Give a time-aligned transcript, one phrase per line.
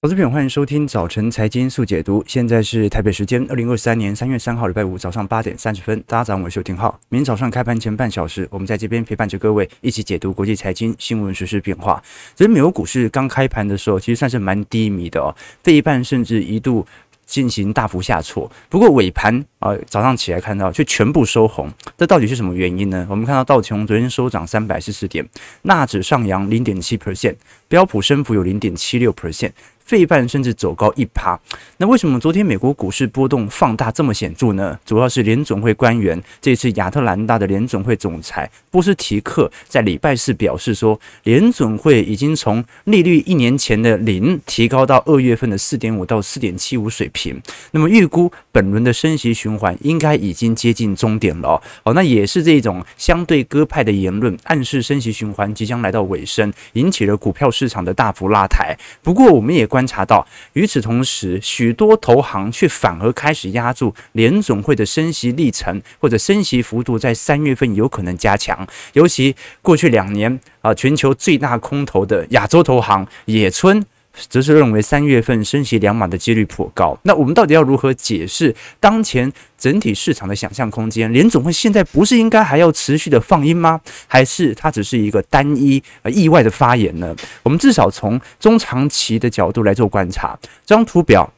[0.00, 2.22] 投资朋友，欢迎收听早晨财经速解读。
[2.24, 6.00] 现在是台北时间二零二三年三月三号礼拜五早上八点三十分。
[6.06, 7.00] 大家早上好，我是丁浩。
[7.08, 12.00] 明天早上开盘前半小时，我们在这边陪伴着各位一起解读国际财经新闻、时事变化。
[12.36, 15.34] 其实美国股市刚开盘的时候，其实算是蛮低迷的哦，
[15.64, 16.86] 费半甚至一度
[17.26, 18.48] 进行大幅下挫。
[18.68, 23.04] 不过尾盘啊，早上起来看到却全部收红，这到底是什么原因呢？
[23.10, 25.28] 我们看到道琼昨天收涨三百四十点，
[25.62, 27.34] 纳指上扬零点七 percent，
[27.66, 29.50] 标普升幅有零点七六 percent。
[29.88, 31.40] 费半甚至走高一趴，
[31.78, 34.78] 那为什么昨天美国股市波动放大这么显著呢？
[34.84, 51.58] 主要是联准会官员，这次亚特兰大的联准会总裁波斯提克在礼拜四表示说，联准会已经从利率一年前的零提高到二月份的四点五到四点七五水平，那么预估本轮的升息循环应该已经接近终点了。
[51.84, 58.76] 哦，那也是这种相对鸽派的言论，暗示升息循环即将来到尾声，引起了股票市场的大幅拉抬。
[59.02, 59.77] 不过我们也关。
[59.78, 68.66] 观察到，与此同时，许多投行却反而开始压住联总会的升息历程或者升息幅度，在三月份有可能加强。
[68.94, 73.86] 尤其过去两年啊，全球最大空头的亚洲投行野村。
[74.28, 76.98] 则是认为三月份升息两码的几率颇高。
[77.02, 81.12] 那我们到底要如何解释当前整体市场的想象空间？
[81.12, 83.80] 联总会现在不是应该还要持续的放音吗？
[84.06, 87.14] 还是它只是一个单一呃意外的发言呢？
[87.42, 90.38] 我们至少从中长期的角度来做观察。
[90.66, 91.32] 这张图表。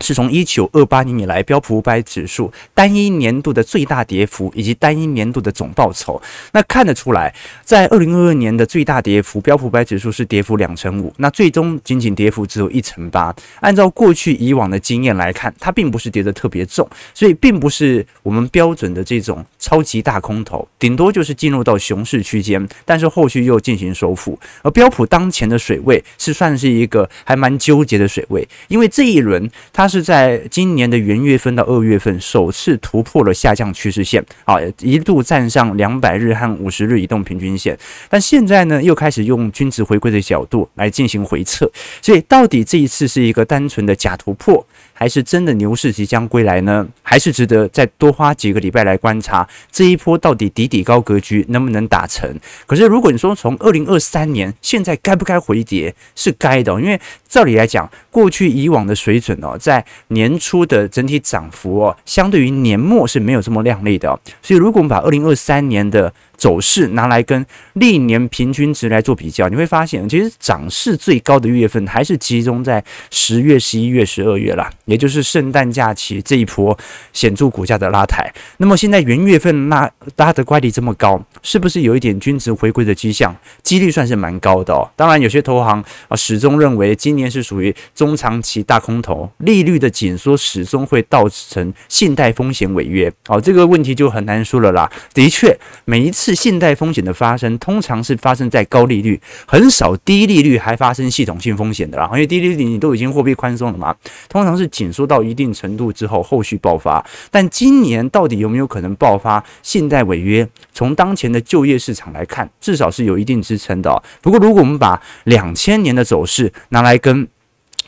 [0.00, 6.20] 是从一九二八年以来标普五百指数单一年度的最大跌幅，以及单一年度的总报酬，
[6.52, 13.34] 那看得出来，在二零二二年的最大跌幅，标普五百指数是跌幅两成五，那最终仅仅跌幅只有一成八。
[13.60, 24.38] 按照过去以往的经验来看，它并不是跌得特别重，所以并不是我们标准的这种超级大空头，顶多就是进入到熊市区间，但是后续又进行收复。
[24.62, 29.85] 而标普当前的水位是算是一个还蛮纠结的水位，因为这一轮它。
[29.86, 37.78] 它是在今年的元月份到二月份首次突破了下降趋势线，啊，一度站上两百日和五十日移动平均线，
[38.10, 41.70] 但现在呢又开始用均值回归的角度来进行回测，
[42.02, 44.66] 所以到底这一次是一个单纯的假突破，
[44.98, 46.88] 还是真的牛市即将归来呢？
[47.02, 52.34] 还是值得再多花几个礼拜来观察这一波到底底底高格局能不能打成？
[52.64, 56.98] 可是如果你说从二零二三年现在该不该回跌，是该的，因为
[57.28, 64.18] 照理来讲，过去以往的水准哦，在年初的整体涨幅哦，相对于年末是没有这么亮丽的。
[64.40, 76.76] 所以，如果我们把二零二三年的走势拿来跟历年平均值来做比较，你会发现，其实涨势最高的月份还是集中在十月、十一月、十二月啦，也就是圣诞假期这一波
[77.12, 78.30] 显著股价的拉抬。
[78.58, 83.34] 那么现在元月份拉拉的乖离这么高，是不是有一点均值回归的迹象？
[83.62, 84.86] 几率算是蛮高的哦。
[84.94, 93.10] 当然，有些投行啊始终认为今年是属于中长期大空头，利率的紧缩始终会造成信贷风险违约。
[93.28, 94.90] 哦，这个问题就很难说了啦。
[95.14, 96.25] 的确，每一次。
[96.26, 102.08] 是信贷风险的发生，通常是发生在高利率，很少低利率还发生系统性风险的啦。
[102.14, 103.94] 因为低利率你都已经货币宽松了嘛，
[104.28, 107.04] 通常是紧缩到一定程度之后，后续爆发。
[107.30, 110.48] 但今年到底有没有可能爆发信贷违约？
[110.72, 114.02] 从当前的就业市场来看，至少是有一定支撑的。
[114.20, 117.28] 不过，如果我们把两千年的走势拿来跟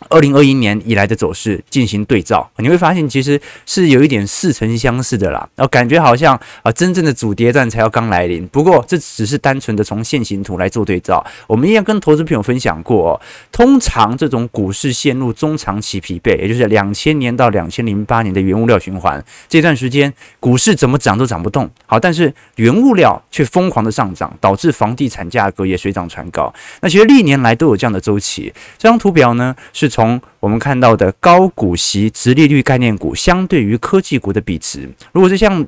[0.09, 8.47] 二零二一年以来的走势进行对照，你会发现其实是有一点似曾相识的啦，然后感觉好像啊，真正的主跌段才要刚来临。
[8.49, 11.25] 不过这只是单纯的从线形图来做对照。
[11.49, 13.21] 我们一样跟投资朋友分享过哦，
[13.51, 21.69] 通常这种股市陷入中长期疲惫，也就是两千年到两千零八年的原物料循环这段时间，股市怎么涨都涨不动。
[21.87, 26.55] 好，但是原物料却疯狂的上涨，导致房地产价格也水涨船高。
[26.81, 28.53] 那其实历年来都有这样的周期。
[28.79, 29.88] 这张图表呢是。
[29.89, 35.65] 从我们看到的高股息、直利率概念股相对于科技股的比值，如果是像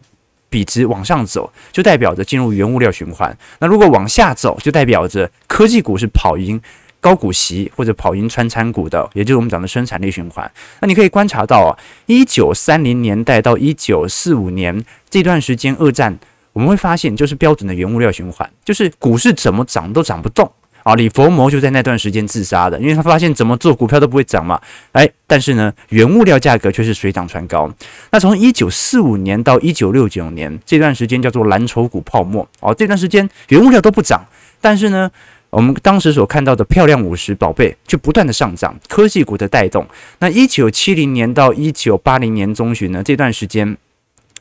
[0.49, 6.61] 比值往上走，就代表着进入原物料循环；那如果往下走，就代表着科技股是跑赢
[7.01, 10.51] 高股息或者跑赢穿产股的，也就是我们讲的生产力循环。
[10.81, 11.71] 那你可以观察到啊，
[12.07, 16.19] 一九三零年代到一九四五年这段时间，二战
[16.53, 20.51] 我们会发现就是标准的原物料循环，就是股市怎么涨都涨不动。
[20.83, 24.61] 啊，李佛摩就在那段时间自杀的，因为他发现怎么做股票都不会涨嘛。
[24.93, 27.71] 哎，但是呢，原物料价格却是水涨船高。
[28.11, 32.47] 那从一九四五年到一九六九年这段时间叫做蓝筹股泡沫。
[32.61, 34.25] 哦，这段时间原物料都不涨，
[34.61, 35.11] 但是呢，
[35.51, 39.87] 我们当时所看到的漂亮五十宝贝就不断的上涨，科技股的带动。
[40.21, 43.77] 那一九七零年到一九八零年中旬呢，这段时间。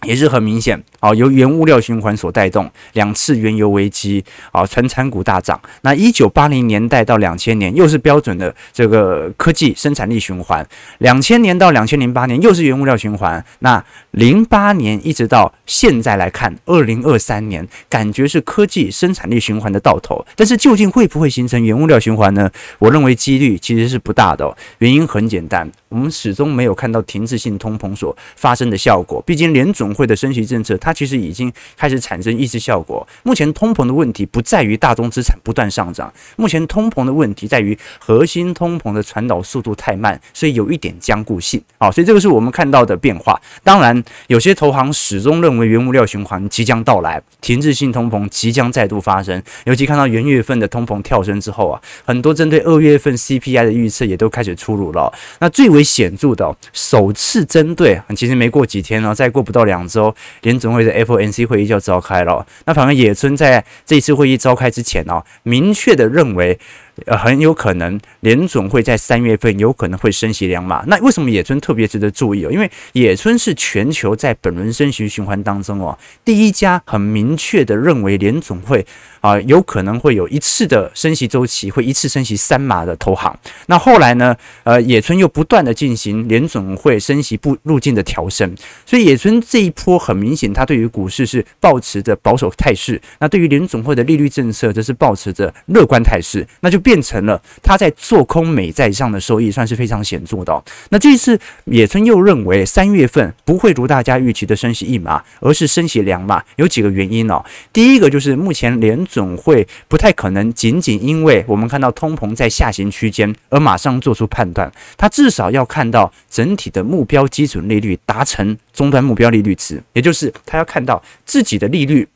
[0.03, 5.59] 也是很明显啊，由原物料循环所带动，两次原油危机啊，传产股大涨。
[5.81, 10.65] 那一九八零年代到两千年又是标准的这个科技生产力循环，
[10.99, 13.43] 两千年到两千零八年又是原物料循环。
[13.59, 22.49] 那零八年一直到现在来看，二零二三年感觉是科技生产力循环的到头，但是究竟会不会形成原物料循环呢？
[22.79, 24.55] 我认为几率其实是不大的哦。
[24.79, 33.07] 原因很简单，我们始终没有看到停滞性通膨所发生的效果，毕竟联总会的升息政策，它其实已经开始产生抑制效果。
[33.23, 41.61] 目前通膨的问题不在于大宗资产不断上涨，目前通膨的问题在于核心通膨的传导速度太慢，所以有一点僵固性。
[41.79, 43.39] 好，所以这个是我们看到的变化。
[43.63, 49.41] 当然，有些投行始终认为原物料循环即将到来，停滞性通膨即将再度发生。
[49.65, 55.11] 尤其看到元月份的通膨跳升之后啊，很多针对二月份 CPI 的预测也都开始出炉了。
[55.39, 59.78] 那最为显著的，首次针对，其实没过几天呢，再过不到两。
[59.79, 62.45] 广州，联总会的 FOMC 会议就要召开了。
[62.65, 66.59] 那反而野村在这次会议召开之前呢，明确的认为。
[67.05, 70.83] 呃，很有可能联总会在三月份有可能会升息两码。
[70.87, 72.51] 那为什么野村特别值得注意哦？
[72.51, 78.85] 因为野村是全球在本轮升息循环当中哦，第一家很明确的认为联总会
[79.21, 83.37] 啊有可能会有一次的升息周期，会一次升息三码的投行。
[83.67, 88.53] 那后来呢，呃，野村又不断的进行联总会升息步路径的调升，
[88.85, 96.79] 所以野村这一波很明显，他对于股市是保持着保守态势，那对于联总会的利率政策则是保持着乐观态势，那就。
[96.89, 100.63] 变成了他在做空美债上的收益算是非常显著的。
[100.89, 107.45] 那这次野村又认为三月份不会如大家预期的升息一码，而是升息两码，有几个原因哦。
[107.71, 122.07] 第一个就是目前联准会不太可能仅仅因为我们看到通膨在下行区间而马上做出判断，他至少要看到整体的目标基准利率达成终端目标利率值，也就是他要看到自己的利率。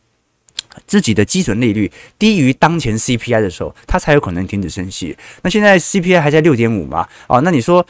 [0.86, 5.16] 自己的基准利率低于当前 CPI 的时候，它才有可能停止升息。
[5.42, 7.08] 那现在 CPI 还在六点五嘛？
[7.28, 7.86] 哦，那你说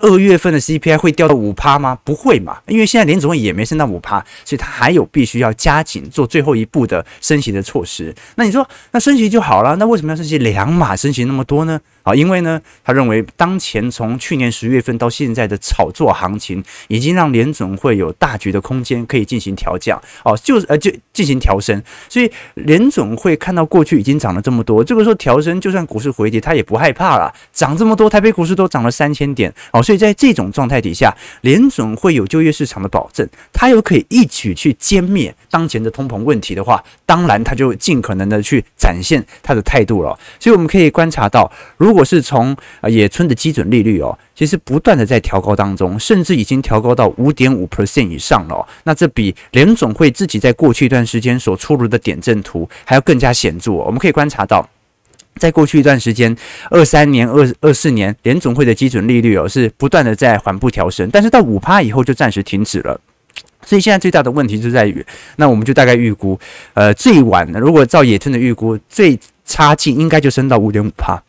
[0.00, 1.98] 二月份的 CPI 会掉到五趴吗？
[2.04, 8.14] 不会嘛，因为现在联总会也没升到五趴，所以它还有必须要加紧做最后一步的升息的措施。
[8.36, 11.80] 那你说，那升息就好了，那为什么要升息两码升息那么多呢？
[12.02, 42.56] 啊，因为呢，他认为当前从去年十月份到现在的炒作行情，已经让联总会有大局的空间可以进行调降，哦，就是呃就进行调升，所以联总会看到过去已经涨了这么多，这个时候调升，就算股市回跌，他也不害怕了，涨这么多，台北股市都涨了三千点，哦，所以在这种状态底下，联总会有就业市场的保证，他又可以一举去歼灭当前的通膨问题的话，当然他就尽可能的去展现他的态度了，所以我们可以观察到，如果是从
[42.88, 48.66] 野村的基准利率哦，其实不断的在调高当中，甚至已经调高到五点五 percent 以上了。
[48.84, 53.72] 那这比联总会自己在过去一段时间所出炉的点阵图还要更加显著。
[53.72, 54.66] 我们可以观察到，
[55.36, 56.34] 在过去一段时间，
[56.70, 62.98] 二三年、二二四年联总会的基准利率哦是不断的在缓步调升，但是到五趴以后就暂时停止了。
[63.66, 65.04] 所以现在最大的问题就在于，
[65.36, 66.40] 那我们就大概预估，
[66.72, 71.22] 呃，最晚的如果照野村的预估，最差劲应该就升到五点五趴。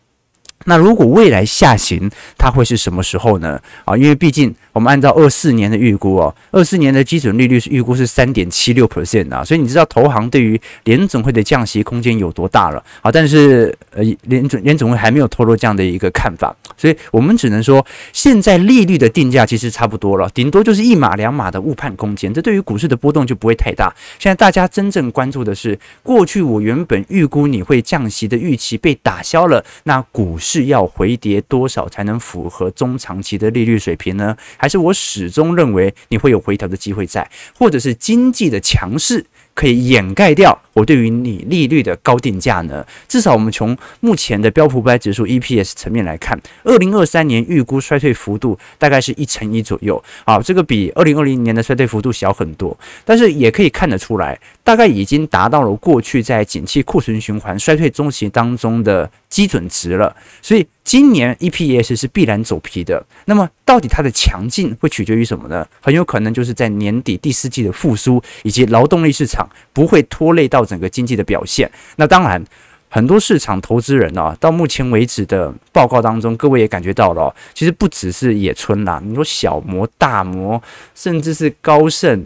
[0.65, 3.59] 那如果未来下行，它会是什么时候呢？
[3.85, 13.11] 啊，因为毕竟我们按照二四年的预估哦，二四年的基准利率是预估是三点七六 percent 啊，所以你知道投行对于联总会的降息空间有多大了啊？
[13.11, 23.93] 但是呃，联总联总会还没有透露这样的一个看法，所以我们只能说，现在利率的定价其实差不多了，顶多就是一码两码的误判空间，这对于股市的波动就不会太大。
[24.19, 30.50] 现在大家真正关注的是，过去我原本预估你会降息的预期被打消了，那股市。
[30.51, 34.35] 是要回跌多少才能符合中长期的利率水平呢？
[34.57, 37.25] 还是我始终认为你会有回调的机会在，
[37.57, 39.25] 或者是经济的强势？
[39.53, 42.85] 可以掩盖掉我对于你利率的高定价呢？
[43.07, 60.65] 至少我们从目前的标普五百指数 EPS 层面来看，二零二三年预估衰退幅度大概是一成一左右啊，这个比二零二零年的衰退幅度小很多，但是也可以看得出来，大概已经达到了过去在景气库存循环衰退中期当中的基准值了，所以。
[60.83, 65.65] 今年 EPS 是必然走皮的，那么到底它的强劲会取决于什么呢？
[65.79, 71.69] 很有可能就是在年底第四季的复苏以及劳动力市场不会拖累到整个经济的表现。
[71.95, 72.43] 那当然，
[72.89, 80.61] 很多市场投资人啊，到目前为止的报告当中，各位也感觉到了，其实不只是野村啦，你说小摩、大摩，
[80.93, 82.25] 甚至是高盛、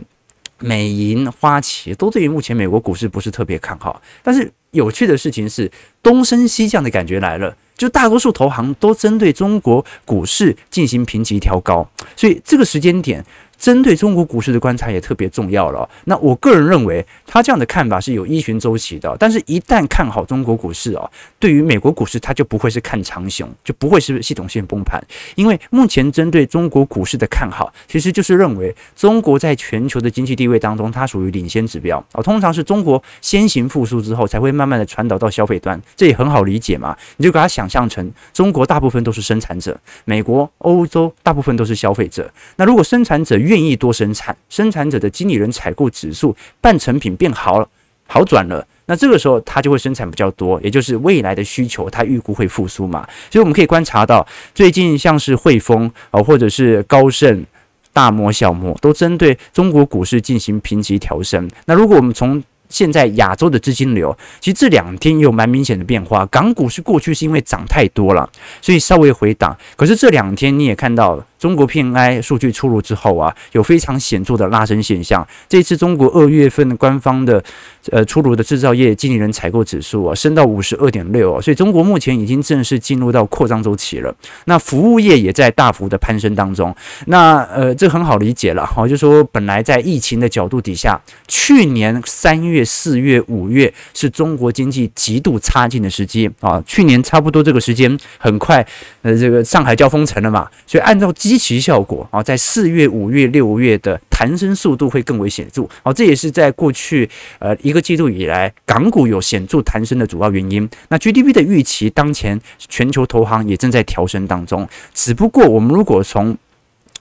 [0.60, 4.02] 美银、花旗，都对于目前美国股市不是特别看好。
[4.24, 7.56] 但是有趣的事情是，东升西降的感觉来了。
[7.78, 13.22] 就大多数投行都针对中国股市进行评级调高，所以这个时间点
[13.58, 15.88] 针对中国股市的观察也特别重要了。
[16.06, 19.16] 那我个人认为，他这样的看法是有依循周期的。
[19.20, 21.10] 但是，一旦看好中国股市哦，
[21.40, 25.02] 对于美国股市，它就不会是看长熊，就不会是系统性崩盘。
[25.36, 32.22] 因为目前针对中国股市的看好，其实就是认为中国在全球的经济地位当中，它属于领先指标哦。
[32.22, 36.96] 通常是中国先行复苏之后，才会慢慢的传导到消费端，这也很好理解嘛。
[37.18, 42.32] 你就把它想象成中国大部分都是生产者，美国、欧洲大部分都是消费者。
[42.58, 47.70] 那如果生产者愿意多生产，生产者的经理人采购指数半成品变好了，
[48.08, 53.08] 好转了，那这个时候它就会生产比较多，也就是未来的需求它预估会复苏嘛。
[53.32, 57.46] 所以我们可以观察到，最近像是汇丰啊，或者是高盛、
[57.94, 61.50] 大摩、小摩，都针对中国股市进行评级调升。
[61.66, 66.26] 那如果我们从现在亚洲的资金流，其实这两天也有蛮明显的变化。
[66.26, 68.28] 港股是过去是因为涨太多了，
[68.60, 71.26] 所以稍微回档，可是这两天你也看到了。
[71.46, 75.24] 中国 PNI 数据出炉之后啊，有非常显著的拉升现象。
[75.48, 77.44] 这次中国二月份官方的
[77.92, 84.12] 呃出炉的制造业经理人采购指数啊，升到五十二点六，所以中国目前已经正式进入到扩张周期了。
[84.46, 86.76] 那服务业也在大幅的攀升当中。
[87.06, 96.60] 那呃，这很好理解了哈，就说本来在疫情的角度底下，去年三月、四月、五月是中国经济极度差劲的时机啊。
[96.66, 98.66] 去年差不多这个时间，很快
[99.04, 110.68] 呃这个上海就要封城了嘛，所以按照基预期效果啊，在四月、五月、六月的弹升速度会更为显著啊，这也是在过去呃一个季度以来港股有显著弹升的主要原因。
[110.88, 116.38] 那 GDP 的预期，当前全球投行也正在调升当中，只不过我们如果从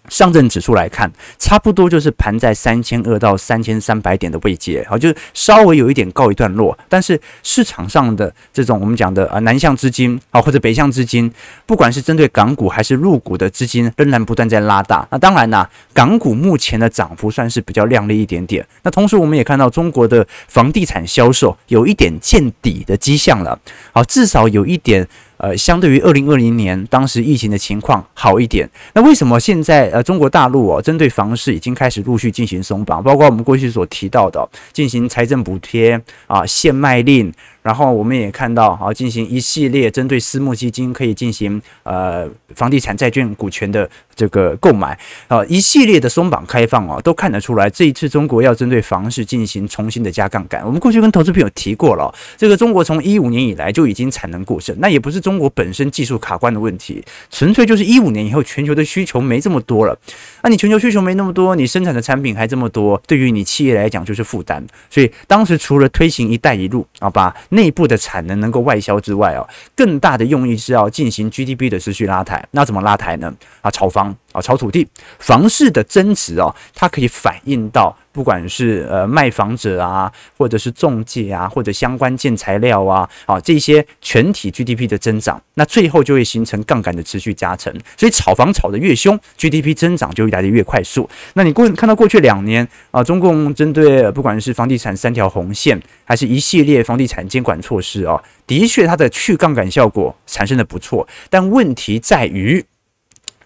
[0.09, 6.77] 上证指数来看，差不多就是盘在三千二到三千三百点的位阶，好，就是稍微有一点告一段落。
[6.89, 11.33] 但是市场上的这种我们讲的啊南向资金啊或者北向资金，
[11.67, 15.07] 不管是针对港股还是入股的资金，仍然不断在拉大。
[15.11, 18.67] 那当然啦，港股目前的涨幅算是比较亮丽一点点。
[18.83, 23.59] 那同时我们也看到中国的房地产销售有一点见底的迹象了，
[23.93, 25.09] 好，至少有一点。
[25.37, 28.69] 呃，相对于二零二零年当时疫情的情况好一点。
[28.95, 37.33] 那为什么现在呃中国大陆哦，针对房市已经开始陆续进行松绑，包括我们过去所提到的进行财政补贴啊、限卖令。
[37.65, 44.97] 然后我们也看到，啊，进行一系列针对私募基金可以进行呃房地产债券股权的这个购买，
[45.29, 50.63] 啊，一系列的松绑开放啊，都看得出来，这一次中国要针对房市进行重新的加杠杆。
[50.67, 59.99] 我们过去跟投资朋友提过了，这个中国从一五年以来就已经产能过剩，那也不是中国本身技术卡关的问题，纯粹就是一五年以后全球的需求没这么多了。
[60.43, 64.63] 那你全球需求没那么多，你生产的产品还这么多，对于你企业来讲就是负担。
[64.91, 72.45] 所以当时除了推行“一带一路”，啊，把内部的产能能够外销之外哦，更大的用意是要进行 GDP 的持续拉抬。
[72.51, 73.33] 那怎么拉抬呢？
[73.63, 74.87] 啊，炒房啊，炒土地，
[75.19, 77.97] 房市的增值哦，它可以反映到。
[78.13, 87.75] 不管是呃卖房者啊，或者是中介啊，或者相关建材料啊，啊这些全体 GDP 的增长，那最后就会形成杠杆的持续加成。
[87.97, 91.11] 所以炒房炒得越凶，GDP 增长就会来得越快速。
[91.33, 102.65] 那你过看到过去两年啊，中共针对不管是房地产三条红线，还是一系列房地产监管措施啊，的确它的去杠杆效果产生的不错，但问题在于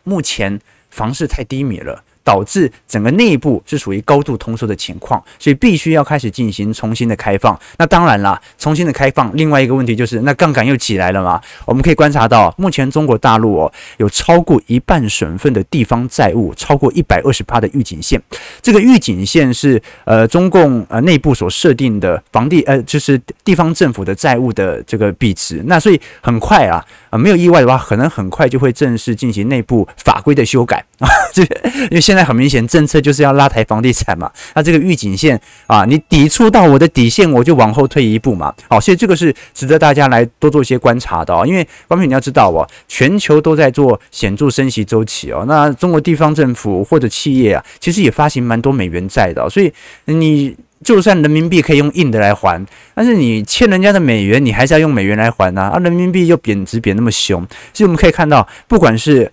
[0.04, 2.04] 目前房市太低迷了。
[2.28, 7.58] 导致整个内部是属于高度通缩的情况，所以必须要开始进行重新的开放。
[7.78, 11.40] 那当然啦，重新的开放，另外一个问题就是，那杠杆又起来了嘛？
[11.64, 18.20] 我们可以观察到，目前中国大陆哦，有超过一半省份的地方债务超过一百二十趴的预警线。
[18.60, 25.62] 这个预警线是呃中共呃内部所设定的房地呃就是地方政府的债务的这个比值。
[25.64, 31.08] 那所以很快啊，呃没有意外的话，可能很快就会正式进行内部法规的修改啊。
[31.32, 31.42] 这
[31.84, 32.17] 因为现在。
[32.18, 34.28] 现在很明显，政策就是要拉抬房地产嘛。
[34.56, 38.52] 那这个预警线啊，你抵触到我的底线，我就往后退一步嘛。
[38.68, 41.46] 好，所以这个是值得大家来多做一些观察的哦。
[41.46, 45.44] 因为关平你要知道哦，全球都在做显著升息周期哦。
[45.46, 49.48] 那中国地方政府或者企业啊，其实也发行蛮多美元债的。
[49.48, 49.72] 所以
[50.06, 55.70] 你就算人民币可以用印的来还，但是你欠人家的美元，你还是要用美元来还呐。
[55.72, 59.30] 啊，人民币又贬值贬那么凶，所以我们可以看到，不管是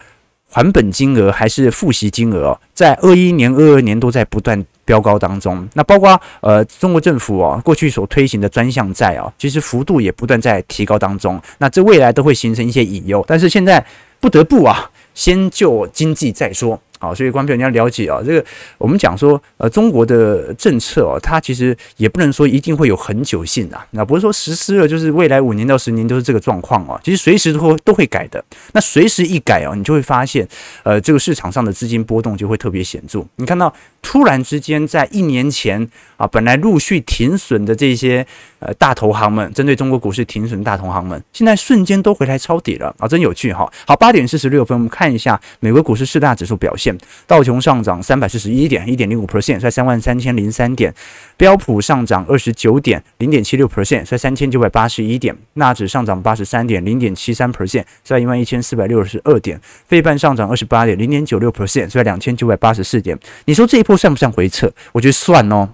[0.55, 5.67] 还本金额还是付息金额，在二一年、二二年都在不断飙高当中。
[5.74, 11.38] 那包括呃中国政府啊过去所推行的专项债啊，其实幅度也不断在提高当中。
[11.57, 13.21] 那这未来都会形成一些隐忧。
[13.27, 13.85] 但是现在
[14.21, 18.43] 不得不啊，先救经济再说好，所以观众朋友你要了解啊，这个
[18.77, 28.43] 我们讲说，呃，中国的政策哦，它其实也不能说一定会有恒久性啊，那不是说实施了就是未来五年到十年都是这个状况啊，其实随时都会都会改的。
[28.72, 30.48] 那随时一改哦，你就会发现，
[30.84, 33.24] 呃，这个市场上的资金波动就会特别显著。
[33.36, 38.25] 你看到突然之间在一年前啊，本来陆续停损的这些
[38.60, 43.69] 呃大投行们，针对中国股市停损大投行们，现在瞬间都回来抄底了啊，真有趣哈。
[43.86, 46.97] 好，八点四十六分，我们看看一下美国股市四大指数表现。
[47.27, 50.91] 道琼上涨三百四十一点，一点零五 percent，在三万三千零三点；
[51.38, 63.15] 标普上涨二十九点，零点七六 percent，在三千九百八十一点；纳指上涨八十三点，零点七三 percent，在一万一千四百六十二点；费半上涨二十八点，零点九六 percent，在两千九百八十四点。
[63.45, 64.74] 你说这一波算不算回撤？
[64.91, 65.69] 我觉得算哦。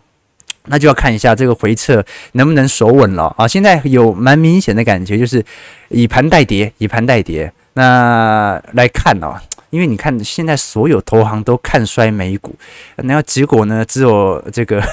[0.66, 2.04] 那就要看一下这个回撤
[2.34, 3.48] 能不能守稳了啊！
[3.48, 5.44] 现在有蛮明显的感觉，就是
[5.90, 7.52] 以盘代跌，以盘代跌。
[7.74, 9.36] 那来看哦。
[9.72, 12.54] 因为你看，现在所有投行都看衰美股，
[12.98, 13.86] 然后结果呢？
[13.86, 14.84] 只有这个，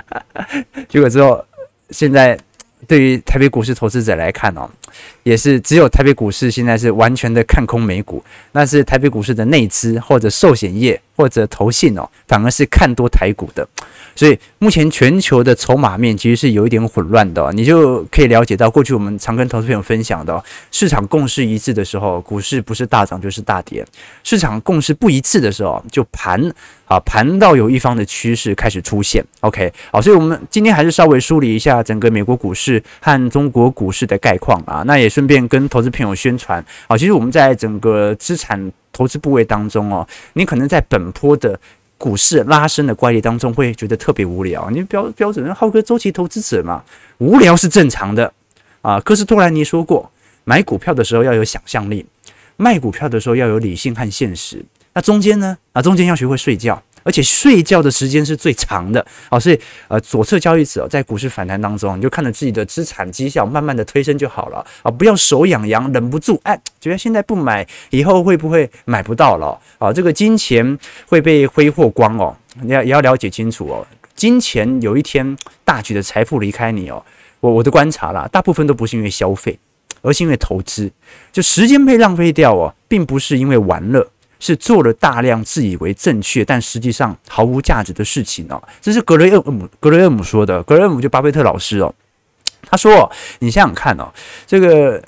[0.86, 1.42] 结果之后，
[1.88, 2.38] 现在
[2.86, 4.68] 对于台北股市投资者来看哦，
[5.22, 8.22] 也是只有台北股市现在是完全的看空美股，
[8.52, 13.66] 那是台北股市的内资或者寿险业或者投信哦，反而是看多台股的。
[14.14, 23.82] 所以目前全球的筹码面其实是有一点混乱的，你就可以了解到，过去我们常跟投资朋友分享的，市场共识一致的时候，股市不是大涨就是大跌；
[24.22, 26.38] 市场共识不一致的时候，就盘
[26.84, 29.24] 啊盘到有一方的趋势开始出现。
[29.40, 36.64] OK，好，所以我们今天还是稍微梳理一下整个美国股市和中国股市的概况啊，那也顺便跟投资朋友宣传。
[36.86, 41.58] 啊，其实我们在整个资产投资部位当中哦，你可能在本波的。
[41.98, 44.68] 股市拉升的怪力当中，会觉得特别无聊。
[44.70, 46.82] 你标标准浩哥周期投资者嘛，
[47.18, 48.32] 无聊是正常的
[48.80, 48.98] 啊。
[48.98, 50.10] 科斯托兰尼说过，
[50.42, 52.04] 买股票的时候要有想象力，
[52.56, 54.64] 卖股票的时候要有理性和现实。
[54.94, 55.56] 那中间呢？
[55.72, 56.82] 啊，中间要学会睡觉。
[57.02, 69.92] 而且睡觉的时间是最长的哦，所以呃，左侧交易者在股市反弹当中，你就看着自己的资产绩效慢慢的推升就好了啊，不要手痒痒，忍不住哎，觉得现在不买，以后会不会买不到了啊？
[69.92, 77.04] 这个金钱会被挥霍光哦，你要也要了解清楚哦，金钱有一天大举的财富离开你哦，
[77.40, 79.58] 我我的观察啦，大部分都不是因为消费，
[80.02, 80.90] 而是因为投资，
[81.32, 84.08] 就时间被浪费掉哦，并不是因为玩乐。
[84.42, 88.60] 是做了大量自以为正确，但实际上毫无价值的事情哦。
[88.80, 90.60] 这是格雷厄姆格雷厄姆说的。
[90.64, 91.94] 格雷厄姆就巴菲特老师哦，
[92.62, 94.12] 他说：“你想想看哦，
[94.44, 95.00] 这个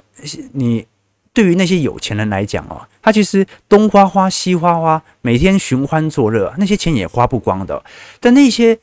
[0.52, 0.86] 你
[1.32, 7.84] 对于那些有钱人来讲哦，他其实东花花西花花，每天寻欢作乐，那些钱也花不光的。
[8.20, 8.78] 但那些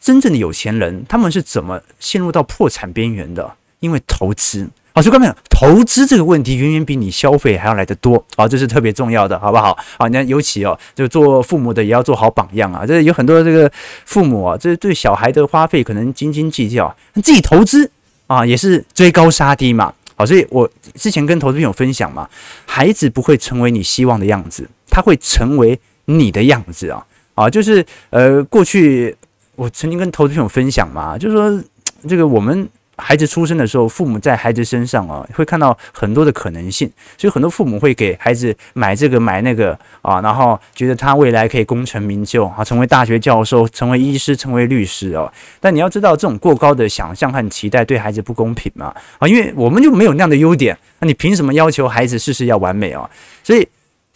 [0.00, 3.54] 真正的有钱人，他们是怎么陷入到破产边缘的？
[3.78, 9.74] 因为投资。”好，所以各位朋友，投资这个问题远远比你消费还要来得多，好，这是特别重要的，好不好？
[9.98, 12.84] 好，你看，尤其哦，就做父母的也要做好榜样啊。
[12.84, 13.72] 这有很多这个
[14.04, 17.90] 父母啊，这对小孩的花费可能斤斤计较，自己投资
[18.26, 19.94] 啊也是追高杀低嘛。
[20.14, 22.28] 好，所以我之前跟投资朋友分享嘛，
[22.66, 27.02] 孩子不会成为你希望的样子，他会成为你的样子啊。
[27.34, 29.16] 啊，就是呃，过去
[29.56, 31.64] 我曾经跟投资朋友分享嘛，就是说
[32.06, 32.68] 这个我们。
[32.96, 45.32] 孩子出生的时候，父母在孩子身上啊，会看到很多的可能性，所以很多父母会给孩子买这个买那个啊，然后觉得他未来可以功成名就啊，成为大学教授，成为医师，成为律师哦。
[45.58, 53.08] 但你要知道，这种过高的想象和期待对孩子不公平嘛啊，因为我们就没有那样的优点，那你凭什么要求孩子事事要完美啊？
[53.42, 53.66] 所以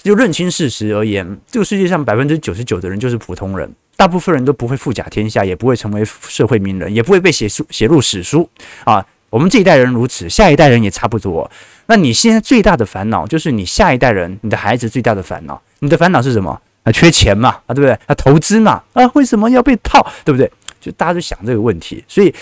[0.03, 3.69] 就认清事实而言，这个世界上百分之九十九的人就是普通人。
[3.97, 8.49] 大部分人都不会富甲天下，也不会成为社会名人，也不会被写书写入史书
[8.85, 9.05] 啊。
[9.31, 11.51] 我们这一代人如此，下一代人也差不多。
[11.87, 16.61] 那你现在最大的烦恼，就是你下一代人，你的孩子最大的烦恼，你的烦恼是什么？
[16.85, 17.91] 啊，缺钱嘛，啊，对不对？
[18.07, 20.07] 啊，投资嘛，啊，为什么要被套？
[20.25, 20.51] 对不对？
[20.81, 22.33] 就大家都想这个问题，所以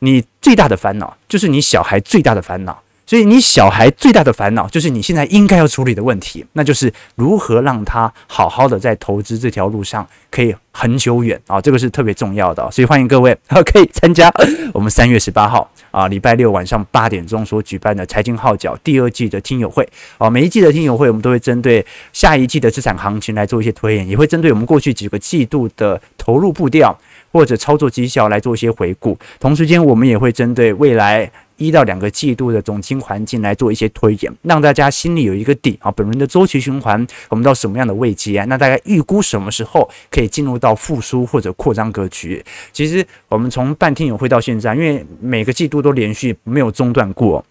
[0.00, 2.81] 你最大的烦恼，就是你小孩最大的烦恼。
[3.06, 12.70] 所以你小孩最大的烦恼就是你现在应该要处理的问题，那就是如何让他好好的在投资这条路上可以很久远啊，这个是特别重要的。
[12.70, 13.36] 所以欢迎各位
[13.66, 14.32] 可以参加
[14.72, 19.86] 我们三月十八号啊，礼拜六晚上八点钟所举办的财经号角第二季的听友会
[20.16, 20.30] 啊。
[20.30, 26.98] 每一季的听友会，我们都会针对下一季的资产行情来做一些推演，也会针对我们过去几个季度的投入步调
[27.30, 29.18] 或者操作绩效来做一些回顾。
[29.38, 31.30] 同时间，我们也会针对未来。
[31.56, 35.90] 一到两个季度的总经环境来做一些推演，让大家心里有一个底啊。
[35.90, 38.44] 本轮的周期循环，我们到什么样的位阶啊？
[38.46, 42.44] 那大概预估什么时候可以进入到复苏或者扩张格局？
[42.72, 47.44] 其实我们从办听友会到现在，因为每个季度都连续没有中断过。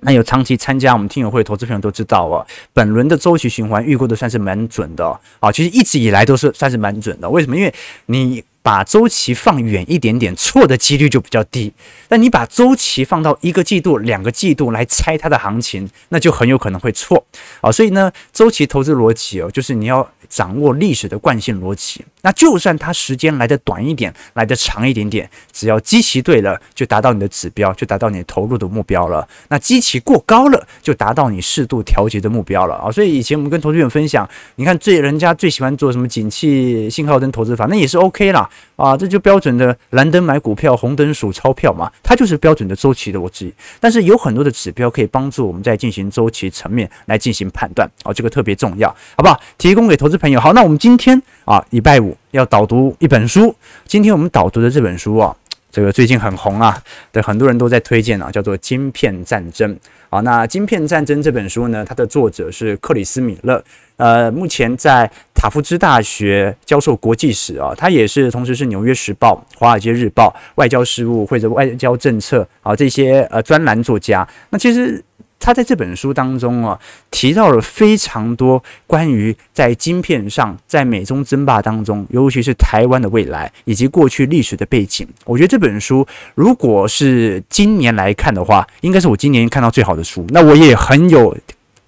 [0.00, 5.08] 那有长期参加我们听友会的投资朋友都知道哦，本轮的周期循环预估的算是蛮准的
[5.40, 7.28] 啊、其实一直以来都是算是蛮准的。
[7.30, 7.56] 为什么？
[7.56, 11.72] 因为你把周期放远一点点，错的几率就比较低。
[12.08, 17.24] 但你把周期放到一个季度、两个季度来猜它的行情，那就很有可能会错
[17.60, 17.70] 啊。
[17.70, 22.04] 所以呢，周期投资逻辑哦，就是你要掌握历史的惯性逻辑。
[22.26, 29.24] 那就算它时间来的短一点，来的长一点点，只要基期对了，就达到你的指标，就达到你投入的目标了。
[29.46, 32.90] 那基期过高了，就达到你适度调节的目标了啊。
[32.90, 43.54] 所以以前我们跟投资人分享，你看最人家最喜欢做什么景气信号灯投资法，那也是 OK 啦啊，这就标准的蓝灯买股票，红灯数钞票嘛，它就是标准的周期的逻辑。
[43.78, 49.40] 但是有很多的指标可以帮助我们在进行周期层面来进行判断啊，这个特别重要，好不好？
[49.58, 50.40] 提供给投资朋友。
[50.40, 52.15] 好，那我们今天啊，礼拜五。
[52.30, 53.54] 要导读一本书，
[53.86, 55.34] 今天我们导读的这本书啊，
[55.70, 59.74] 这个最近很红啊，对很多人都在推荐啊，叫做《晶片战争》
[60.10, 60.20] 啊。
[60.20, 63.62] 那《晶片战争》这本书呢，它的作者是克里斯·米勒，
[63.96, 74.26] 呃，目前在塔夫兹大学教授国际史啊，他也是同时是《纽约时报》、《华尔街日报》、外交事务或者外交政策啊这些呃专栏作家。
[74.50, 75.02] 那其实。
[75.38, 76.78] 他在这本书当中啊，
[77.10, 85.06] 提到了非常多关于在晶片上，在美中争霸当中，尤其是台湾的未来以及过去历史的背景。
[85.24, 90.26] 我觉得这本书如果是今年来看的话，应该是我今年看到最好的书。
[90.30, 91.36] 那我也很有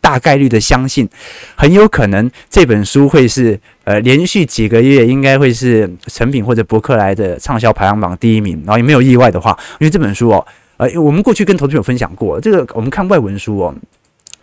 [0.00, 1.08] 大概率的相信，
[1.56, 8.62] 很有可能这本书会是呃连续几个月应该会是诚品或者博客来的畅销排行榜第一名。
[8.64, 10.46] 然后也没有意外的话，因为这本书哦。
[10.78, 13.74] 呃，我们过去跟投资有分享过，这个我们看外文书哦，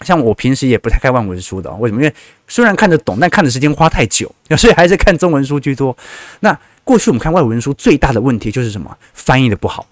[0.01, 2.01] 像我平时也不太看外文书的，为什么？
[2.03, 2.13] 因为
[2.47, 5.95] 虽然看得懂，但看的时间花太久， 所以还是看中文书居多。
[6.41, 8.95] 那过去我们看外文书最大的问题就是什么？
[9.13, 9.87] 翻译的不好，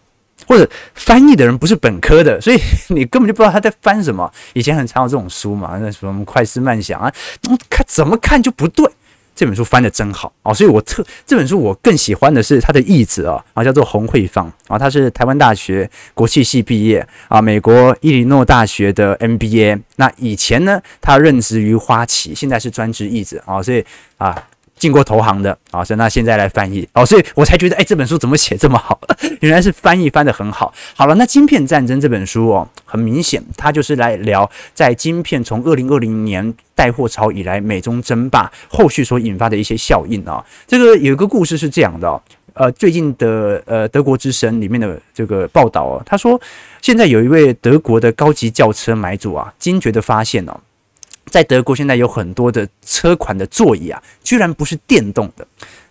[0.46, 4.30] 或者翻译的人不是本科的，所以你根本就不知道他在翻什么。
[4.54, 7.12] 以前很常有这种书嘛，那什么快思慢想啊，
[7.70, 8.86] 看怎么看就不对。
[9.36, 23.84] 这本书翻的真好哦，所以我特这本书我更喜欢的是他的译者啊，啊叫做洪慧芳啊，他是台湾大学国际系毕业啊，美国伊利诺大学的 MBA，那以前呢他任职于花旗，现在是专职译者啊，所以
[24.18, 24.36] 啊。
[24.84, 29.00] 进过投行的啊，所以那现在来翻译哦，所以我才觉得，哎，这本书怎么写这么好？
[29.40, 30.74] 原来是翻译翻得很好。
[30.94, 40.44] 好了，那《晶片战争》这本书哦，很明显，它就是来聊在晶片从二零二零年带货潮以来，美中争霸后续所引发的一些效应啊。
[40.68, 42.22] 这个有一个故事是这样的哦，
[42.56, 46.38] 呃，最近的呃德国之声里面的这个报道哦，他说
[46.82, 50.60] 现在有一位德国的高级轿车买主啊，惊觉的发现哦。
[51.26, 55.46] 在德国，现在有很多的车款的座椅啊，居然不是电动的。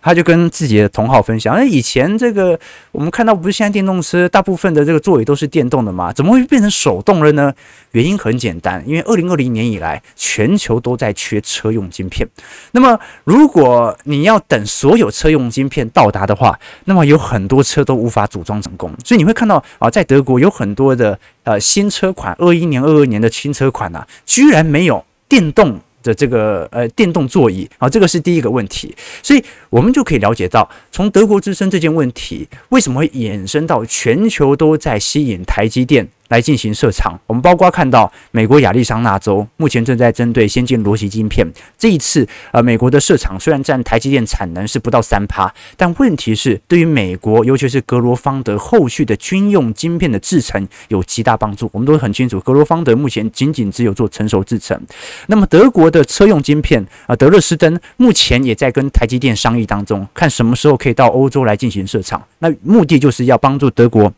[0.05, 2.59] 他就跟自己的同好分享，哎，以前这个
[2.91, 6.11] 我们看到不是现在电动车大部分的这个座椅都是电动的吗？
[6.11, 7.53] 怎么会变成手动了呢？
[7.91, 12.27] 原因很简单，因为二零二零年以来，全球都在缺车用晶片。
[12.71, 18.93] 那么，如果你要等所有车用晶片到达的话，那么有很多车都无法组装成功。
[19.05, 25.05] 所以你会看到啊，在德国有很多的呃新车款，二一年、二二年的新车款啊，居然没有。
[25.33, 36.07] 电动的这个呃电动座椅啊，这个是第一个问题，所以我们就可以了解到，从德国之声这件问题为什么会衍生到全球都在吸引台积电。
[36.29, 41.45] 来进行设厂，我们包括看到美国亚利桑那州目前正在针对先进逻辑晶片。
[41.77, 51.69] 这一次，呃，美国的设厂虽然占台积电产能是不到三趴，但问题是对于美国，尤其是格罗方德后续的军用晶片的制程有极大帮助。
[51.73, 54.79] 我们都很清楚，格罗方德目前仅仅只有做成熟制程。
[55.27, 62.23] 那么德国的车用晶片啊，德勒斯登目前也在跟台积电商议当中，看什么时候可以到欧洲来进行设厂。
[62.39, 64.11] 那目的就是要帮助德国。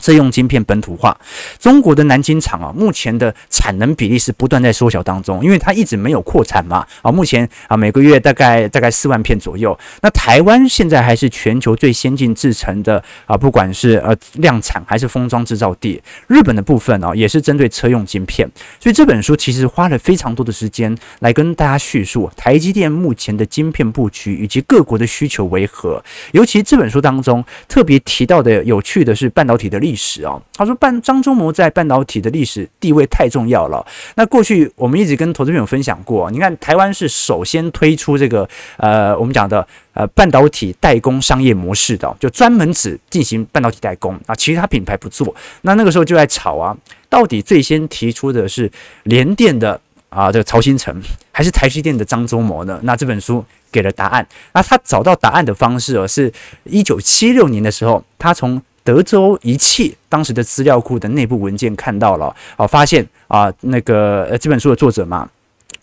[0.00, 1.16] 车用晶片本土化，
[1.58, 6.86] 中国的南京厂啊，目前的产能比例是不断在缩小当中，因为它一直没有扩产嘛。
[7.02, 9.78] 啊，目前啊每个月大概大概四万片左右。
[10.00, 16.02] 那台湾现在还是全球最先进制成的啊，不管是呃量产还是封装制造地。
[16.26, 18.50] 日本的部分啊，也是针对车用晶片。
[18.80, 26.02] 所以这本书其实花了非常多的时间来跟大家叙述台积电目前的晶片布局以及各国的需求为何。
[26.32, 29.81] 尤其这本书当中特别提到的有趣的是半导体的。
[29.82, 33.84] 历史啊，他说半张忠谋在半导体的历史地位太重要了。
[34.14, 45.34] 那过去我们一直跟投资朋友分享过，你看台湾是首先推出这个呃我们讲的呃半导体代工商业模式的，就专门只进行半导体代工啊，其他品牌不做。
[45.62, 46.74] 那那个时候就在吵啊，
[47.10, 48.70] 到底最先提出的是
[49.02, 50.94] 联电的啊这个曹兴诚，
[51.32, 52.78] 还是台积电的张忠谋呢？
[52.84, 54.26] 那这本书给了答案。
[54.52, 56.32] 那他找到答案的方式哦，是
[56.64, 65.28] 一九七六年的时候，他从德州仪器当时的资料库的内部文件看到了，哦，发现啊，那个呃这本书的作者嘛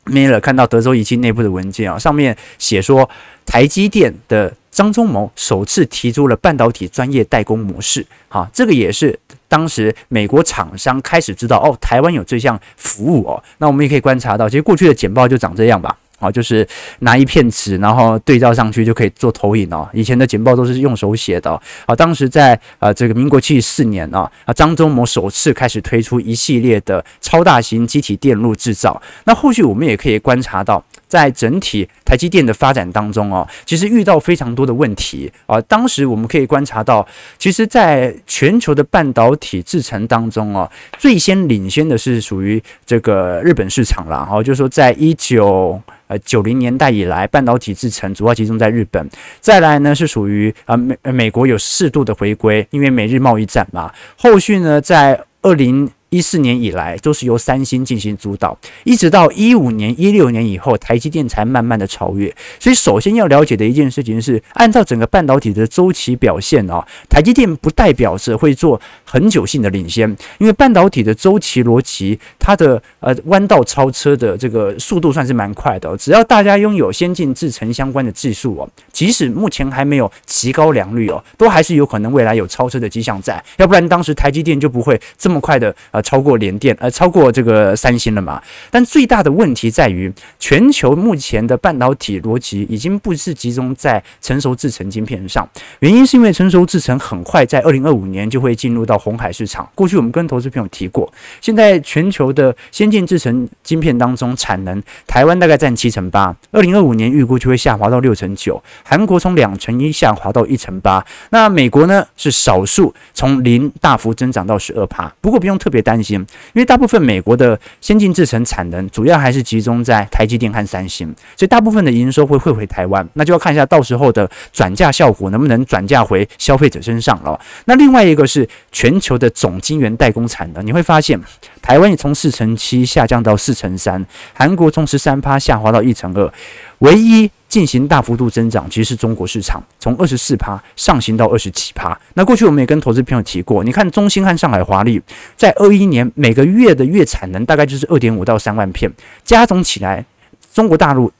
[0.05, 3.09] ，Miller 看到德州仪器内部的文件啊，上面写说
[3.45, 15.97] 台积电的张忠谋首次提出了半导体专业代工模式，好，这个也是当时美国厂商开始知道哦，台湾有这项服务哦，那我们也可以观察到，其实过去的简报就长这样吧。
[16.19, 16.67] 啊，就是
[16.99, 19.87] 拿一片纸，然后对照上去就可以做投影哦。
[19.93, 21.49] 以前的简报都是用手写的。
[21.85, 29.01] 啊，当时在呃这个民国七十四年啊，啊张忠谋首次开始推出一系列的超大型机体电路制造。
[29.23, 35.59] 那后续我们也可以观察到，在整体台积电的发展当中哦，其实遇到非常多的问题啊。
[35.61, 44.25] 当时我们可以观察到，其实在全球的半导体制程当中哦，最先领先的是属于这个日本市场了。
[44.25, 45.81] 哈，就是说在一九。
[46.09, 49.09] 呃，九零年代以来，半导体制成主要集中在日本。
[49.39, 53.89] 再来呢，是属于啊美美国有适度的回归，因为美日贸易战嘛。
[54.17, 55.89] 后续呢，在二零。
[56.09, 62.33] 一四年以来都是由三星进行主导，一直到一五年、一六年以后，台积电才慢慢的超越。
[62.59, 75.95] 所以，首先要了解的一件事情是，按照整个半导体的周期表现啊，台积电不代表着会做很久性的领先，因为半导体的周期逻辑，它的呃弯道超车的这个速度算是蛮快的。
[75.97, 83.43] 只要大家拥有先进制程相关的技术哦，即使目前还没有极高良率哦，都还是有可能未来有超车的迹象在。
[83.57, 88.41] 要不然，当时台积电就不会这么快的超过联电，呃，超过这个三星了嘛？
[88.69, 95.47] 但最大的问题在于，全球目前的半导体逻辑已经不是集中在成熟制程晶片上。
[95.79, 99.67] 原因是因为成熟制程很快在二零二五年就会进入到红海市场。
[99.73, 108.61] 过去我们跟投资朋友提过，现在全球的先进制程晶片当中，产能台湾大概占七成八，二零二五年预估就会下滑到六成九。
[108.83, 111.03] 韩国从两成一下滑到一成八。
[111.31, 115.11] 那美国呢，是少数从零大幅增长到十二趴。
[115.19, 115.79] 不过不用特别。
[115.89, 116.19] 担心，
[116.53, 127.39] 因为大部分美国的先进制程产能主要还是集中在台积电和三星，所以大部分的营收会汇回台湾，那就要看一下到时候的转嫁效果能不能转嫁回消费者身上了。
[127.65, 131.19] 那另外一个是全球的总晶圆代工产能，你会发现
[131.59, 136.31] 台湾也从四成七下降到四成三，韩国从十三趴下滑到一成二，
[136.79, 137.31] 唯一。
[137.49, 141.99] 进行大幅度增长，其实是中国市场从二十四趴上行到二十七趴。
[142.13, 145.01] 那过去我们也跟投资朋友提过，你看中芯和上海华丽
[145.35, 148.89] 在二一年每个月的月产能大概就是二点五到三万片，
[149.25, 150.05] 加总起来，
[150.53, 151.11] 中国大陆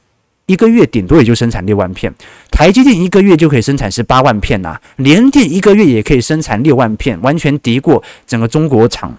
[0.46, 2.14] 一个月顶多也就生产六万片，
[2.50, 9.12] 台积电一个月就可以生产十八万片呐、啊，联电一个月也可以生产六万片，完全敌过整个中国厂。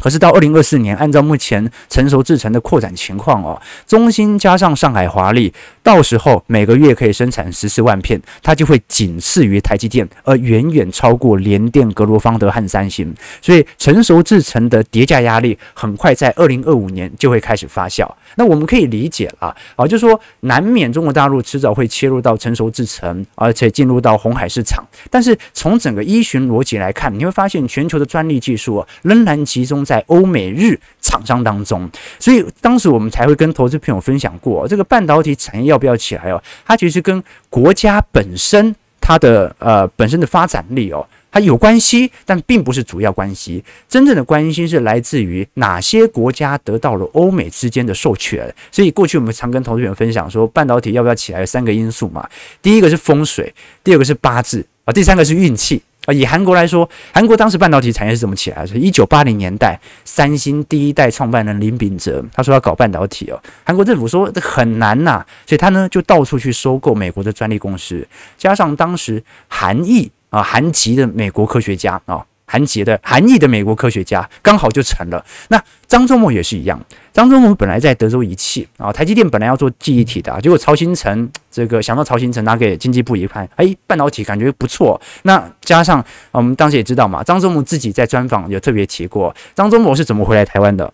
[0.00, 13.14] 可是到二零二四年，按照目前成熟制程的扩展情况哦，中芯加上上海华丽，到时候每个月可以生产十四万片，它就会仅次于台积电，而远远超过联电、格罗方德和三星。
[13.40, 18.08] 所以成熟制程的叠加压力很快在二零二五年就会开始发酵。
[18.36, 24.84] 那我们可以理解了啊，就是说难免中国大陆迟早会切入到成熟制程，而且进入到红海市场。
[25.10, 36.42] 但是从整个依循逻辑来看，你会发现全球的专利技术仍然集中在欧美日厂商当中，所以当时我们才会跟投资朋友分享过，这个半导体产业要不要起来哦？
[36.66, 43.62] 它其实跟国家本身它的呃本身的发展力哦，它有关系，但并不是主要关系。
[43.88, 48.52] 真正的关系是来自于哪些国家得到了欧美之间的授权。
[48.72, 52.28] 所以过去我们常跟投资朋友分享说，半导体要不要起来有三个因素嘛，
[52.60, 55.80] 第一个是风水，第二个是八字啊，第三个是运气。
[56.06, 58.66] 啊，以韩国来说，韩国当时半导体产业是怎么起来的？
[58.66, 68.06] 是一九八零年代，三星第一代创办人林秉哲他说要搞半导体哦，韩国政府说这很难呐、所以他呢就到处去收购美国的专利公司，
[68.38, 72.24] 加上当时韩裔啊韩籍的美国科学家啊。
[72.46, 75.24] 韩籍的韩裔的美国科学家刚好就成了。
[75.48, 76.80] 那张忠谋也是一样，
[77.12, 85.00] 张忠谋本来在德州仪器啊，台积电本来要做记忆体的啊，结果曹新成这个想到曹新成拿给经济部一看，哎，半导体感觉不错。
[85.22, 90.92] 那加上我们当时也知道嘛，张忠谋自己在专访有特别提过，张忠谋是怎么回来台湾的。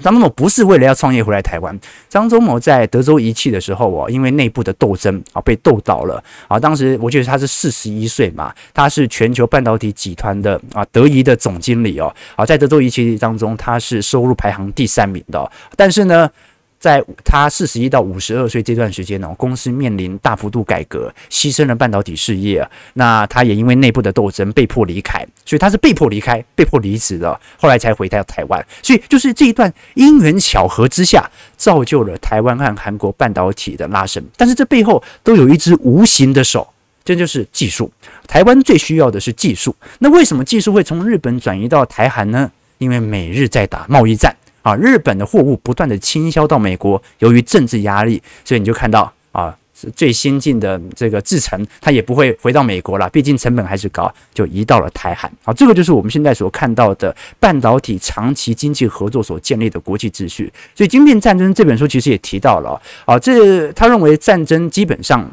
[0.00, 6.58] 张忠谋不是为了要创业回来台湾，张忠谋在德州仪器的时候哦，因为内部的斗争啊，被斗倒了啊。
[6.58, 16.30] 当时我觉得他是四十一岁嘛，他是全球半导体集团的啊德仪的总经理哦，啊，在德州仪器当中他是收入排行第三名的，但是呢。
[16.78, 22.66] 在他四十一到五十二岁这段时间呢，公司面临大幅度改革，牺牲了半导体事业。
[22.94, 28.64] 那他也因为内部的斗争被迫离开，所以他是被迫离开、被迫离职的，后来才回到台湾。
[28.82, 34.22] 所以就是这一段因缘巧合之下，造就了台湾和韩国半导体的拉升。
[34.36, 36.66] 但是这背后都有一只无形的手。
[37.04, 37.90] 这就是技术。
[38.26, 39.74] 台湾最需要的是技术。
[40.00, 42.52] 那为什么技术会从日本转移到台韩呢？
[42.76, 44.36] 因为美日在打贸易战
[44.68, 49.56] 啊，日本的货物不断的倾销到美国，由于政治压力，所以你就看到啊。
[49.94, 55.30] 最先进的这个制程，它也不会回到美国了，毕竟成本还是高，就移到了台韩。
[55.44, 60.52] 好，这个就是我们现在所看到的半导体长期经济合作所建立的国际秩序。
[60.74, 65.30] 所以，《晶片战争》这本书其实也提到了，啊，这他认为战争基本上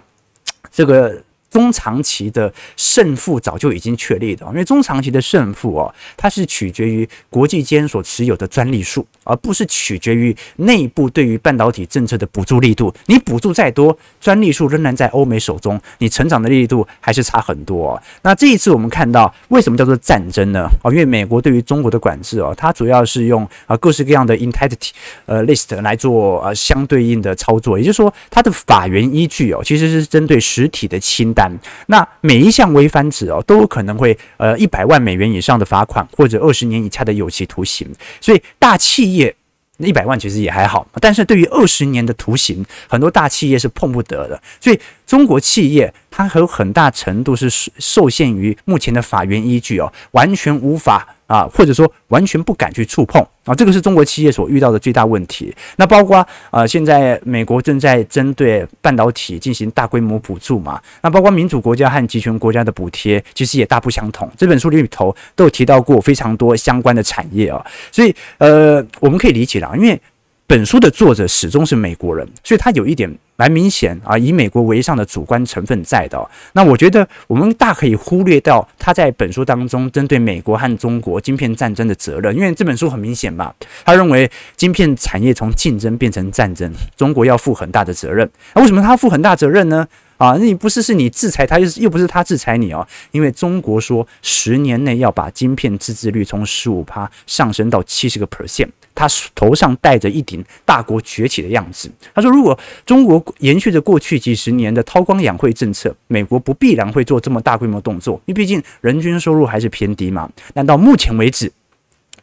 [0.71, 1.19] 这个。
[1.55, 12.93] 中长期的胜负早就已经确立的，因为中长期的胜负哦，它是取决于国际间所持有的专利数，而不是取决于内部对于半导体政策的补助力度。
[13.05, 17.97] 你补助再多，专利数仍然在欧美手中，你成长的力度还是差很多。
[18.23, 20.67] 那这一次我们看到为什么叫做战争呢？
[20.83, 24.89] 哦，因为美国对于中国的管制哦，它主要是用啊各式各样的 entity
[25.25, 31.44] 呃 list 来做呃相对应的操作，也就是说它的法源依据哦，其实是针对实体的清单。
[31.87, 37.87] 那每一项违反者哦，都有可能会呃一百万美元以上的罚款，或者二十年以下的有期徒刑。
[38.21, 39.35] 所以大企业
[39.77, 44.41] 那一百万其实也还好，但是对于二十年的徒刑，很多大企业是碰不得的。
[44.59, 51.07] 所以中国企业它还有很大程度是受限于目前的法源依据哦，完全无法。
[51.27, 55.55] 啊，或者说完全不敢去触碰啊，这个是中国企业所遇到的最大问题。
[55.77, 64.29] 那包括啊，现在美国正在针对半导体进行大规模补助嘛，那包括民主国家和集权国家的补贴，其实也大不相同。
[64.37, 69.99] 这本书里头都有提到过非常多相关的产业啊，所以呃，我们可以理解了，因为。
[70.47, 76.29] 本书的作者始终是美国人，所以他有一点蛮明显啊，以美国为上的主观成分在的。
[76.53, 83.51] 那我觉得我们大可以忽略掉他在本书当中针对美国和中国晶片战争的责任，因为这本书很明显嘛，
[83.83, 88.29] 他认为晶片产业从竞争变成战争，中国要负很大的责任。
[88.53, 89.87] 那为什么他负很大责任呢？
[90.17, 98.69] 啊，那你不是是你制裁他，又是又不是他制裁你哦，因为中国说十年内要把晶片自制率从十五趴上升到七十个 percent。
[98.95, 101.91] 他头上戴着一顶大国崛起的样子。
[102.13, 110.27] 他说：“如果中国延续着过去几十年的韬光养晦政策，美国不必然会做这么大规模动作，因为毕竟人均收入还是偏低嘛。
[110.53, 111.51] 但到目前为止。”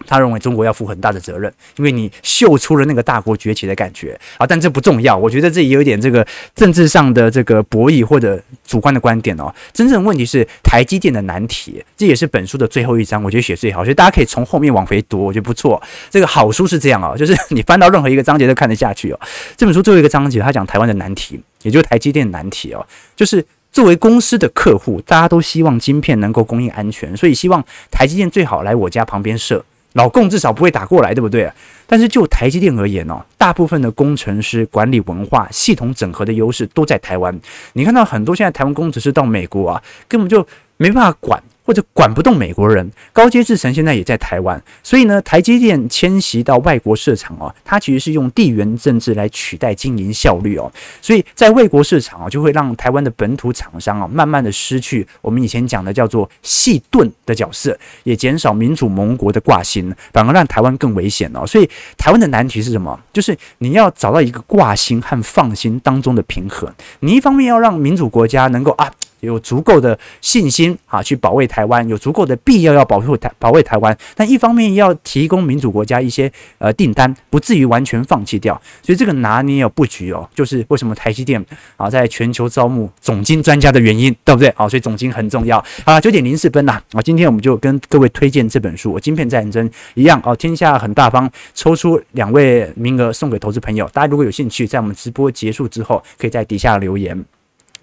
[0.07, 5.17] 他认为中国要负很大的责任，因为你秀出了那个大国崛起的感觉啊，但这不重要。
[5.17, 9.53] 我觉得这也有点这个政治上的这个博弈或者主观的观点哦。
[9.73, 15.81] 真正问题是台积电的难题，这也是本书的最后一章，我觉得写最好，所以大家可以从后面往回读，我觉得不错。
[16.11, 19.21] 这个好书是这样哦，就是你翻到任何一个章节都看得下去哦。
[19.57, 29.65] 这本书最后一个章节，他讲台湾的难题，也就是台积电难题哦，就是作为公司的客户，大家都希望晶片能够供应安全，所以希望台积电最好来我家旁边设。
[29.94, 31.50] 老共至少不会打过来，对不对？
[31.87, 37.38] 但是就台积电而言哦，大部分的工程师、管理文化、系统整合的优势都在台湾。
[37.74, 40.46] 你看到很多现在台湾工程师到美国啊，根本就
[40.78, 41.42] 没办法管。
[41.64, 50.70] 或者管不动美国人，高阶制程现在也在台湾，所以呢，台积电迁徙到外国市场哦，它其实是用地缘政治来取代经营效率哦，
[51.01, 61.46] 所以在外国市场啊，就会让台湾的本土厂商啊，慢慢的失去我们以前讲的叫做细盾的角色，也减少民主盟国的挂心，反而让台湾更危险哦。
[61.46, 62.98] 所以台湾的难题是什么？
[63.12, 68.90] 就是你要找到一个挂心和放心当中的平衡，你一方面要让民主国家能够啊。
[69.23, 78.61] 有足够的信心啊，去保卫台湾，有足够的必要要保护台保卫台湾，但一方面要提供民主国家一些呃订单，不至于完全放弃掉。
[78.83, 81.45] 所以这个拿捏有布局哦，就是为什么台积电
[81.77, 84.53] 啊在全球招募总经专家的原因，对不对？
[84.57, 86.01] 好，所以总经很重要啊。
[86.01, 93.89] 九点零四分呐啊，今天我们就跟各位推荐这本书《晶片战争》一样哦，天下很大方，抽出两位名额送给投资朋友。
[93.93, 97.25] 大家如果有兴趣，在我们直播结束之后，可以在底下留言。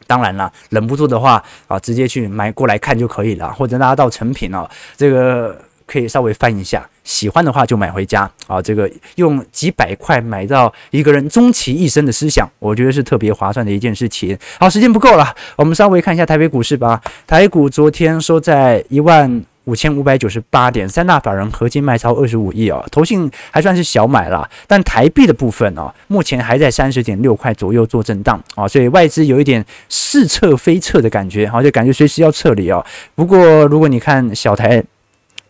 [0.09, 4.67] 当然了，忍不住的话啊，直接去买过来看就可以了，或者拿到成品哦，
[4.97, 8.59] 这个可以稍微翻一下，喜欢的话就买回家啊。
[8.59, 14.35] 这个用几百块买到一个人终其一生的思想，我觉得是特别划算的一件事情。
[14.59, 16.99] 好，时间不够了，我们稍微看一下台北股市吧。
[17.27, 19.45] 台股昨天收在一万。
[19.69, 32.83] 五千五百九十八点，三大法人合计卖超二十五亿哦，投信还算是小买了，但台币的部分哦，目前还在三十点六块左右做震荡啊，所以外资有一点似撤非撤的感觉，好，就感觉随时要撤离哦。
[33.13, 34.83] 不过如果你看小台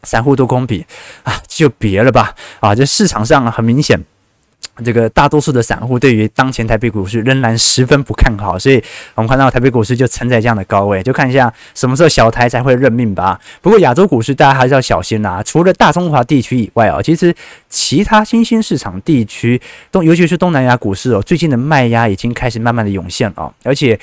[0.03, 0.85] 散户多空比
[1.23, 4.03] 啊，就别了吧啊，这市场上很明显。
[4.83, 8.81] 这个大多数的散户对于当前台北股市仍然十分不看好，所以
[9.15, 13.37] 我们看到台北股市就存在这样的高位，就看一下什么时候小台才会认命吧。
[13.61, 17.35] 不过亚洲股市大家还是要小心啦，除了大中华地区以外啊，其实
[17.67, 23.99] 其他新兴市场地区东，尤其是东南亚股市哦，最近的卖压已经开始慢慢的涌现了，而且。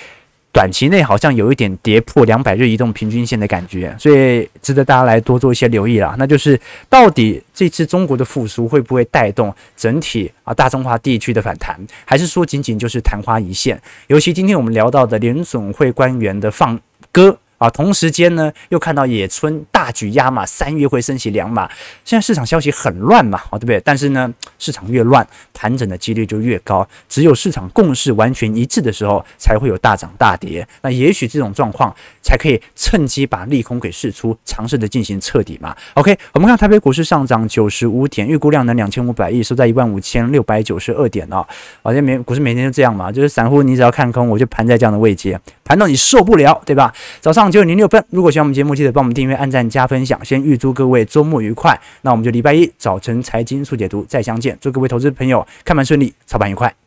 [0.57, 6.15] 短期内好像有一点跌破两百日移动平均线的感觉，所以值得大家来多做一些留意啦。
[6.17, 13.79] 那就是到底这次中国的复苏会不会带动整体啊大中华地区的反弹，还是说仅仅就是昙花一现？
[14.07, 16.81] 尤其今天我们聊到的联总会官员的放
[17.13, 17.39] 歌。
[17.59, 21.69] 啊，同时间呢，又看到野村大举压码，三月会升息两码。
[22.05, 23.81] 现在市场消息很乱嘛，啊，对不对？
[23.85, 26.87] 但是呢，市场越乱，盘整的几率就越高。
[27.09, 30.67] 只有市场共识完全一致的时候，才会有大涨大跌。
[30.83, 35.75] 那也许这种状况才可以趁机把利空给释出，尝试的进行彻底嘛。
[35.95, 41.47] OK，我们看台北股市上涨九十五点，预估量能两千五百亿，收在一万五千六百九十二点啊。
[41.83, 46.93] 好像每股市每天就这样嘛，就是散户你只要看空，我就盘在这样的位阶，盘到你受不了，对吧？
[47.21, 50.23] 早上九点零六分，如果喜欢我们节目，记得帮我们订阅、按赞、加分享。
[50.25, 54.57] 先预祝各位周末愉快，那我们就礼拜一早晨财经速解读再相见。
[54.61, 56.86] 祝各位投资朋友开盘顺利，操盘愉快。